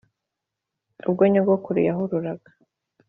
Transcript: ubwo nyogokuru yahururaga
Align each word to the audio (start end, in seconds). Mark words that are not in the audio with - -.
ubwo 1.09 1.23
nyogokuru 1.31 1.79
yahururaga 1.87 2.49